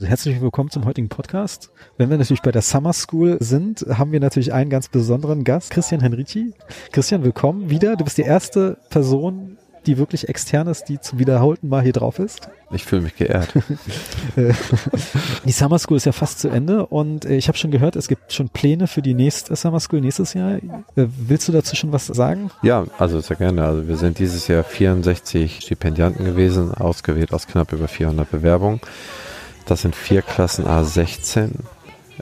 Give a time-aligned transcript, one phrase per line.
[0.00, 1.70] Also herzlich willkommen zum heutigen Podcast.
[1.98, 5.70] Wenn wir natürlich bei der Summer School sind, haben wir natürlich einen ganz besonderen Gast,
[5.70, 6.52] Christian Henrici.
[6.90, 7.94] Christian, willkommen wieder.
[7.94, 12.18] Du bist die erste Person, die wirklich extern ist, die zum wiederholten Mal hier drauf
[12.18, 12.48] ist.
[12.72, 13.54] Ich fühle mich geehrt.
[15.44, 18.08] die Summer School ist ja fast zu Ende und äh, ich habe schon gehört, es
[18.08, 20.56] gibt schon Pläne für die nächste Summer School nächstes Jahr.
[20.56, 20.60] Äh,
[20.96, 22.50] willst du dazu schon was sagen?
[22.62, 23.64] Ja, also sehr gerne.
[23.64, 28.80] Also wir sind dieses Jahr 64 Stipendianten gewesen, ausgewählt aus knapp über 400 Bewerbungen.
[29.66, 31.50] Das sind vier Klassen A16.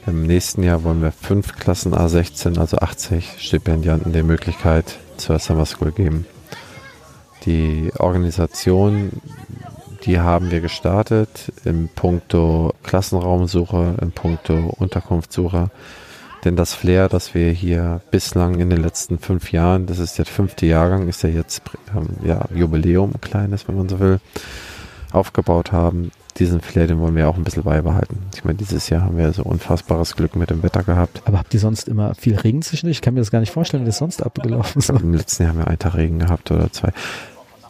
[0.07, 5.65] Im nächsten Jahr wollen wir fünf Klassen A16, also 80 Stipendianten die Möglichkeit zur Summer
[5.65, 6.25] School geben.
[7.45, 9.11] Die Organisation,
[10.05, 15.69] die haben wir gestartet im Punkto Klassenraumsuche, im Punkto Unterkunftssuche.
[16.45, 20.25] Denn das Flair, das wir hier bislang in den letzten fünf Jahren, das ist der
[20.25, 21.61] fünfte Jahrgang, ist ja jetzt
[21.95, 24.19] ähm, ja, Jubiläum, ein kleines, wenn man so will,
[25.11, 28.19] aufgebaut haben, diesen Flair, den wollen wir auch ein bisschen beibehalten.
[28.33, 31.21] Ich meine, dieses Jahr haben wir so unfassbares Glück mit dem Wetter gehabt.
[31.25, 32.97] Aber habt ihr sonst immer viel Regen zwischendurch?
[32.97, 34.89] Ich kann mir das gar nicht vorstellen, wie das sonst abgelaufen ist.
[34.89, 36.91] Im letzten Jahr haben wir einen Tag Regen gehabt oder zwei.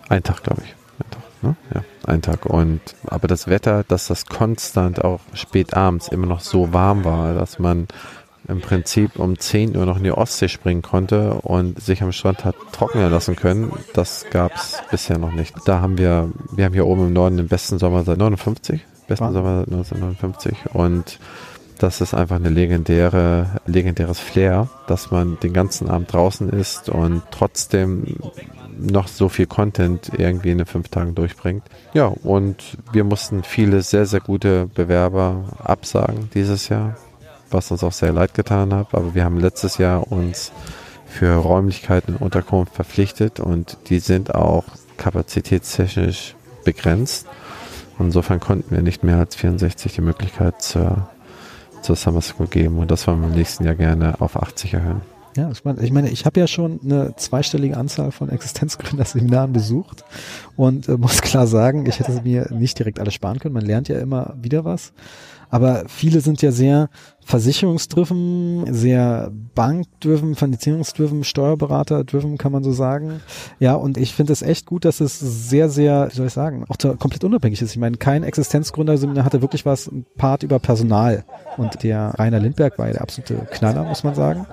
[0.10, 0.76] Ein Tag, glaube ich.
[1.00, 1.56] Ein Tag, ne?
[1.74, 2.46] Ja, ein Tag.
[2.46, 7.34] Und, aber das Wetter, dass das konstant auch spät abends immer noch so warm war,
[7.34, 7.88] dass man
[8.48, 12.46] im Prinzip um 10 Uhr noch in die Ostsee springen konnte und sich am Strand
[12.46, 13.72] hat trocknen lassen können.
[13.94, 15.56] Das gab es bisher noch nicht.
[15.66, 19.26] Da haben wir, wir haben hier oben im Norden den besten Sommer seit 59, besten
[19.26, 19.34] wow.
[19.34, 21.20] Sommer seit 1959 und
[21.80, 27.24] das ist einfach eine legendäre, legendäres Flair, dass man den ganzen Abend draußen ist und
[27.32, 28.16] trotzdem
[28.78, 31.64] noch so viel Content irgendwie in den fünf Tagen durchbringt.
[31.94, 36.96] Ja, und wir mussten viele sehr, sehr gute Bewerber absagen dieses Jahr
[37.54, 38.94] was uns auch sehr leid getan hat.
[38.94, 40.52] Aber wir haben letztes Jahr uns
[41.06, 44.64] für Räumlichkeiten und Unterkunft verpflichtet und die sind auch
[44.98, 47.28] kapazitätstechnisch begrenzt.
[48.00, 51.08] Insofern konnten wir nicht mehr als 64 die Möglichkeit zur,
[51.82, 55.02] zur Summer School geben und das wollen wir im nächsten Jahr gerne auf 80 erhöhen.
[55.36, 60.04] Ja, meine, ich, meine, ich habe ja schon eine zweistellige Anzahl von Existenzgründerseminaren besucht
[60.56, 63.54] und äh, muss klar sagen, ich hätte mir nicht direkt alles sparen können.
[63.54, 64.94] Man lernt ja immer wieder was.
[65.50, 66.90] Aber viele sind ja sehr
[67.26, 73.22] versicherungsdriven, sehr bankdriven, finanzierungsdriven, Steuerberater-driven, kann man so sagen.
[73.60, 76.66] Ja, und ich finde es echt gut, dass es sehr, sehr, wie soll ich sagen,
[76.70, 77.72] auch komplett unabhängig ist.
[77.72, 81.24] Ich meine, kein Existenzgründerseminar hatte wirklich was, ein Part über Personal.
[81.58, 84.46] Und der Rainer Lindberg war ja der absolute Knaller, muss man sagen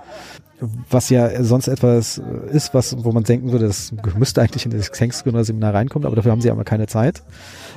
[0.90, 2.20] was ja sonst etwas
[2.50, 6.32] ist, was, wo man denken würde, das müsste eigentlich in das Hengstgründer-Seminar reinkommen, aber dafür
[6.32, 7.22] haben sie aber keine Zeit.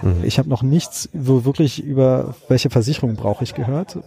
[0.01, 0.23] Mhm.
[0.23, 3.99] Ich habe noch nichts so wirklich über welche Versicherung brauche ich gehört,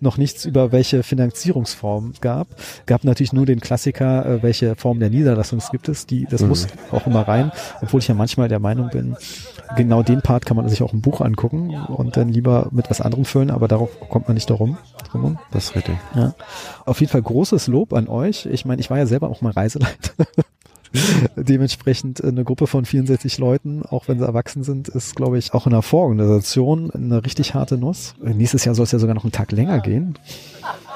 [0.00, 2.48] noch nichts über welche Finanzierungsform gab.
[2.86, 6.48] Gab natürlich nur den Klassiker, äh, welche Form der Niederlassung gibt es, die, das mhm.
[6.48, 9.16] muss auch immer rein, obwohl ich ja manchmal der Meinung bin,
[9.76, 13.00] genau den Part kann man sich auch im Buch angucken und dann lieber mit was
[13.00, 14.78] anderem füllen, aber darauf kommt man nicht darum.
[15.10, 15.38] Drum.
[15.52, 15.96] Das ist richtig.
[16.14, 16.34] Ja.
[16.84, 18.46] Auf jeden Fall großes Lob an euch.
[18.46, 20.12] Ich meine, ich war ja selber auch mal Reiseleiter.
[21.36, 25.66] Dementsprechend eine Gruppe von 64 Leuten, auch wenn sie erwachsen sind, ist, glaube ich, auch
[25.66, 28.14] in der Vororganisation eine richtig harte Nuss.
[28.22, 30.16] Nächstes Jahr soll es ja sogar noch einen Tag länger gehen.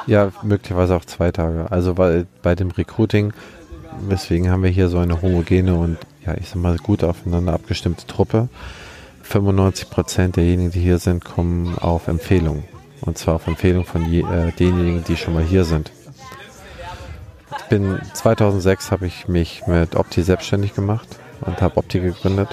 [0.06, 1.70] Ja, möglicherweise auch zwei Tage.
[1.70, 3.32] Also weil bei dem Recruiting,
[4.08, 8.06] weswegen haben wir hier so eine homogene und ja, ich sag mal, gut aufeinander abgestimmte
[8.06, 8.48] Truppe.
[9.22, 12.64] 95 Prozent derjenigen, die hier sind, kommen auf Empfehlung.
[13.00, 15.92] Und zwar auf Empfehlung von je, äh, denjenigen, die schon mal hier sind.
[17.68, 21.06] Bin 2006 habe ich mich mit Opti selbstständig gemacht
[21.42, 22.48] und habe Opti gegründet.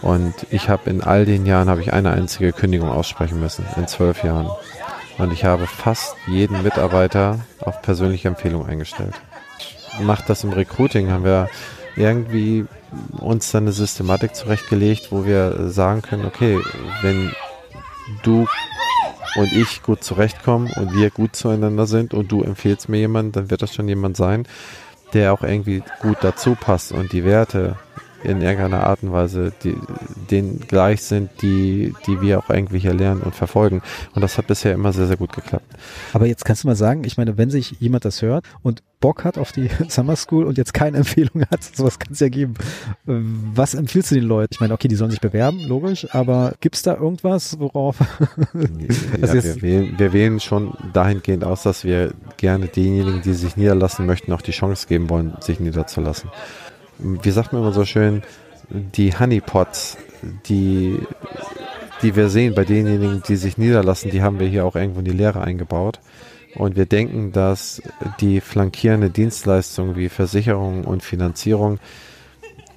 [0.00, 3.86] Und ich habe in all den Jahren habe ich eine einzige Kündigung aussprechen müssen in
[3.88, 4.48] zwölf Jahren.
[5.18, 9.14] Und ich habe fast jeden Mitarbeiter auf persönliche Empfehlung eingestellt.
[10.00, 11.50] Macht das im Recruiting haben wir
[11.96, 12.66] irgendwie
[13.18, 16.58] uns dann eine Systematik zurechtgelegt, wo wir sagen können, okay,
[17.02, 17.32] wenn
[18.22, 18.46] du
[19.36, 23.50] und ich gut zurechtkommen und wir gut zueinander sind und du empfehlst mir jemanden, dann
[23.50, 24.46] wird das schon jemand sein,
[25.12, 27.76] der auch irgendwie gut dazu passt und die Werte
[28.24, 29.76] in irgendeiner Art und Weise die,
[30.30, 33.82] denen gleich sind, die, die wir auch irgendwie hier lernen und verfolgen.
[34.14, 35.66] Und das hat bisher immer sehr, sehr gut geklappt.
[36.12, 39.24] Aber jetzt kannst du mal sagen, ich meine, wenn sich jemand das hört und Bock
[39.24, 42.54] hat auf die Summer School und jetzt keine Empfehlung hat, sowas kann es ja geben.
[43.04, 44.54] Was empfiehlst du den Leuten?
[44.54, 47.96] Ich meine, okay, die sollen sich bewerben, logisch, aber gibt's da irgendwas, worauf?
[49.22, 53.56] also ja, wir, wählen, wir wählen schon dahingehend aus, dass wir gerne denjenigen, die sich
[53.56, 56.30] niederlassen möchten, auch die Chance geben wollen, sich niederzulassen
[56.98, 58.22] wie sagt man immer so schön,
[58.70, 59.96] die Honeypots,
[60.48, 60.98] die,
[62.02, 65.04] die wir sehen bei denjenigen, die sich niederlassen, die haben wir hier auch irgendwo in
[65.04, 66.00] die Lehre eingebaut.
[66.54, 67.82] Und wir denken, dass
[68.20, 71.78] die flankierende Dienstleistung wie Versicherung und Finanzierung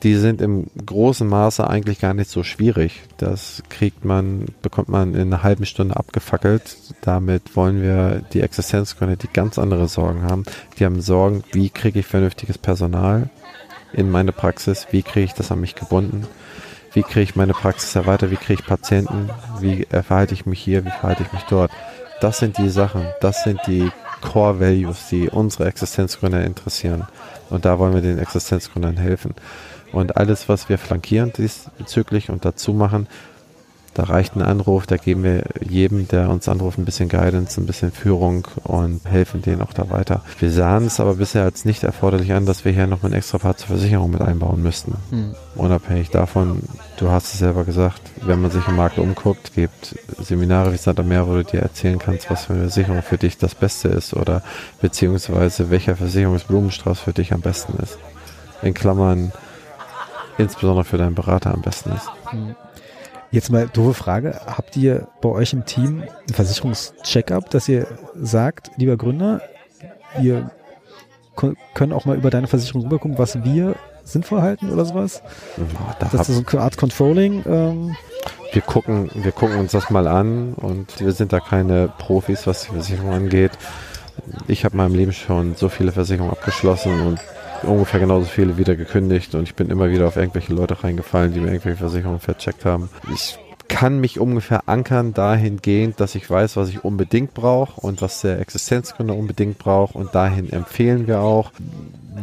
[0.03, 3.03] die sind im großen Maße eigentlich gar nicht so schwierig.
[3.17, 6.75] Das kriegt man, bekommt man in einer halben Stunde abgefackelt.
[7.01, 10.43] Damit wollen wir die Existenzgründer, die ganz andere Sorgen haben.
[10.79, 13.29] Die haben Sorgen, wie kriege ich vernünftiges Personal
[13.93, 14.87] in meine Praxis?
[14.91, 16.27] Wie kriege ich das an mich gebunden?
[16.93, 18.31] Wie kriege ich meine Praxis erweitert?
[18.31, 19.29] Wie kriege ich Patienten?
[19.59, 20.83] Wie verhalte ich mich hier?
[20.85, 21.71] Wie verhalte ich mich dort?
[22.19, 23.89] Das sind die Sachen, das sind die
[24.21, 27.07] Core Values, die unsere Existenzgründer interessieren.
[27.49, 29.33] Und da wollen wir den Existenzgründern helfen.
[29.91, 33.07] Und alles, was wir flankieren diesbezüglich und dazu machen,
[33.93, 37.65] da reicht ein Anruf, da geben wir jedem, der uns anruft, ein bisschen Guidance, ein
[37.65, 40.23] bisschen Führung und helfen denen auch da weiter.
[40.39, 43.37] Wir sahen es aber bisher als nicht erforderlich an, dass wir hier nochmal ein extra
[43.37, 44.95] Part zur Versicherung mit einbauen müssten.
[45.11, 45.35] Mhm.
[45.55, 46.63] Unabhängig davon,
[46.97, 51.03] du hast es selber gesagt, wenn man sich im Markt umguckt, gibt Seminare wie Santa
[51.03, 54.13] Meer, wo du dir erzählen kannst, was für eine Versicherung für dich das Beste ist
[54.13, 54.41] oder
[54.79, 57.97] beziehungsweise welcher Versicherungsblumenstrauß für dich am besten ist.
[58.61, 59.33] In Klammern,
[60.37, 62.07] insbesondere für deinen Berater am besten ist.
[62.31, 62.55] Mhm.
[63.31, 64.41] Jetzt mal doofe Frage.
[64.45, 69.41] Habt ihr bei euch im Team ein Versicherungscheckup, dass ihr sagt, lieber Gründer,
[70.19, 70.51] wir
[71.73, 75.23] können auch mal über deine Versicherung rübergucken, was wir sinnvoll halten oder sowas?
[75.57, 77.43] Ja, da das ist so eine Art Controlling.
[77.47, 77.95] Ähm.
[78.51, 82.63] Wir gucken, wir gucken uns das mal an und wir sind da keine Profis, was
[82.63, 83.51] die Versicherung angeht.
[84.47, 87.19] Ich habe in meinem Leben schon so viele Versicherungen abgeschlossen und
[87.63, 91.39] ungefähr genauso viele wieder gekündigt und ich bin immer wieder auf irgendwelche Leute reingefallen, die
[91.39, 92.89] mir irgendwelche Versicherungen vercheckt haben.
[93.13, 93.37] Ich
[93.67, 98.39] kann mich ungefähr ankern dahingehend, dass ich weiß, was ich unbedingt brauche und was der
[98.39, 101.51] Existenzgründer unbedingt braucht und dahin empfehlen wir auch,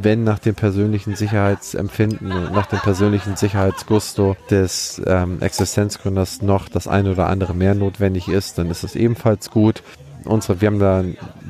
[0.02, 6.87] wenn nach dem persönlichen Sicherheitsempfinden und nach dem persönlichen Sicherheitsgusto des ähm, Existenzgründers noch das
[6.87, 9.82] eine oder andere mehr notwendig ist, dann ist es ebenfalls gut
[10.29, 11.05] unsere, wir haben da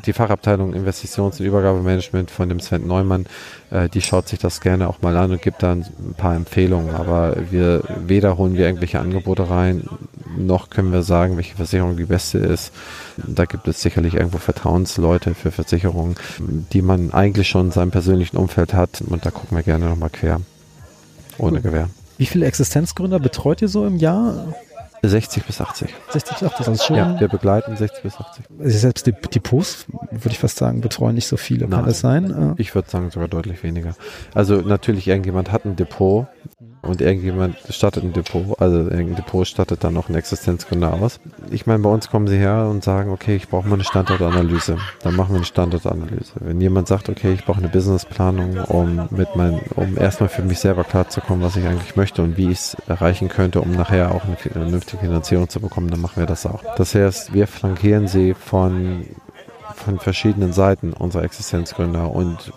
[0.07, 3.27] die Fachabteilung Investitions- und Übergabemanagement von dem Sven Neumann,
[3.71, 5.85] äh, die schaut sich das gerne auch mal an und gibt da ein
[6.17, 6.95] paar Empfehlungen.
[6.95, 9.89] Aber wir weder holen wir irgendwelche Angebote rein,
[10.37, 12.73] noch können wir sagen, welche Versicherung die beste ist.
[13.17, 16.17] Da gibt es sicherlich irgendwo Vertrauensleute für Versicherungen,
[16.73, 19.03] die man eigentlich schon in seinem persönlichen Umfeld hat.
[19.07, 20.41] Und da gucken wir gerne nochmal quer.
[21.39, 21.61] Ohne.
[21.61, 21.89] Gewehr.
[22.19, 24.53] Wie viele Existenzgründer betreut ihr so im Jahr?
[25.03, 25.95] 60 bis 80.
[26.11, 26.97] 60 bis 80, also schon.
[26.97, 28.45] Ja, wir begleiten 60 bis 80.
[28.59, 31.67] Also selbst die, die Posts, würde ich fast sagen, betreuen nicht so viele.
[31.67, 32.55] Nein, Kann das sein?
[32.59, 33.95] Ich würde sagen sogar deutlich weniger.
[34.35, 36.27] Also natürlich, irgendjemand hat ein Depot,
[36.83, 41.21] und irgendjemand stattet ein Depot, also irgendein Depot stattet dann noch einen Existenzgründer aus.
[41.51, 44.79] Ich meine, bei uns kommen sie her und sagen, okay, ich brauche mal eine Standortanalyse.
[45.03, 46.33] Dann machen wir eine Standortanalyse.
[46.41, 50.61] Wenn jemand sagt, okay, ich brauche eine Businessplanung, um mit mein, um erstmal für mich
[50.61, 54.25] selber klarzukommen, was ich eigentlich möchte und wie ich es erreichen könnte, um nachher auch
[54.25, 56.63] eine vernünftige Finanzierung zu bekommen, dann machen wir das auch.
[56.77, 59.05] Das heißt, wir flankieren sie von,
[59.75, 62.53] von verschiedenen Seiten unserer Existenzgründer und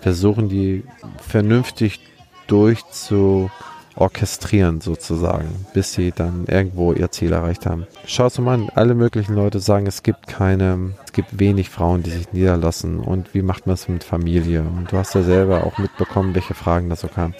[0.00, 0.84] versuchen die
[1.20, 2.00] vernünftig
[2.50, 3.50] durch zu
[3.96, 7.86] orchestrieren sozusagen, bis sie dann irgendwo ihr Ziel erreicht haben.
[8.06, 12.10] Schaut mal an, alle möglichen Leute sagen, es gibt keine, es gibt wenig Frauen, die
[12.10, 14.62] sich niederlassen und wie macht man es mit Familie?
[14.62, 17.34] Und du hast ja selber auch mitbekommen, welche Fragen da so kamen.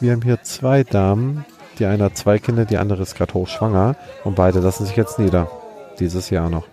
[0.00, 1.44] Wir haben hier zwei Damen,
[1.78, 5.18] die eine hat zwei Kinder, die andere ist gerade hochschwanger und beide lassen sich jetzt
[5.18, 5.50] nieder.
[5.98, 6.66] Dieses Jahr noch.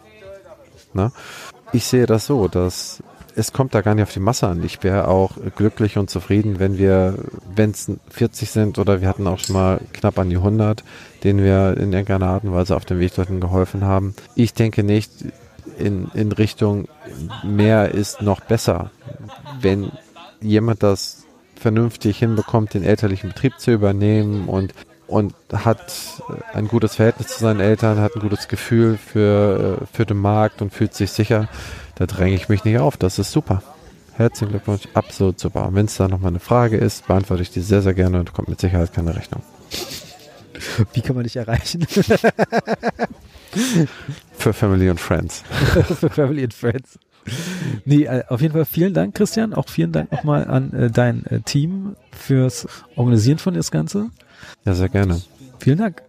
[0.93, 1.11] Na?
[1.71, 3.01] Ich sehe das so, dass
[3.35, 4.63] es kommt da gar nicht auf die Masse an.
[4.63, 7.15] Ich wäre auch glücklich und zufrieden, wenn wir,
[7.55, 10.83] wenn es 40 sind oder wir hatten auch schon mal knapp an die 100,
[11.23, 14.15] denen wir in irgendeiner Art und Weise auf dem Weg dorthin geholfen haben.
[14.35, 15.11] Ich denke nicht
[15.77, 16.87] in, in Richtung
[17.43, 18.91] mehr ist noch besser.
[19.59, 19.91] Wenn
[20.41, 21.23] jemand das
[21.55, 24.73] vernünftig hinbekommt, den elterlichen Betrieb zu übernehmen und
[25.13, 25.93] und hat
[26.53, 30.73] ein gutes Verhältnis zu seinen Eltern, hat ein gutes Gefühl für, für den Markt und
[30.73, 31.47] fühlt sich sicher,
[31.95, 32.97] da dränge ich mich nicht auf.
[32.97, 33.61] Das ist super.
[34.15, 35.67] Herzlichen Glückwunsch, absolut super.
[35.67, 38.33] Und wenn es da nochmal eine Frage ist, beantworte ich die sehr, sehr gerne und
[38.33, 39.43] kommt mit Sicherheit keine Rechnung.
[40.93, 41.85] Wie kann man dich erreichen?
[44.33, 45.43] Für Family und Friends.
[45.99, 46.97] Für Family and Friends.
[47.85, 49.53] Nee, äh, auf jeden Fall vielen Dank, Christian.
[49.53, 54.09] Auch vielen Dank nochmal an äh, dein äh, Team fürs Organisieren von das Ganze.
[54.65, 55.21] Ja, sehr gerne.
[55.59, 56.03] Vielen Dank.